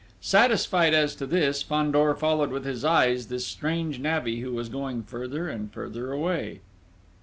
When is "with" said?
2.49-2.65